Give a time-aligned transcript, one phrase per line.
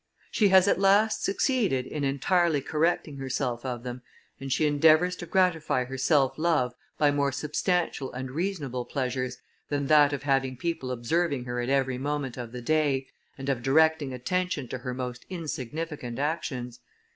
[0.31, 4.01] She has at last succeeded in entirely correcting herself of them,
[4.39, 9.37] and she endeavours to gratify her self love by more substantial and reasonable pleasures,
[9.69, 13.61] than that of having people observing her at every moment of the day, and of
[13.61, 16.79] directing attention to her most insignificant actions.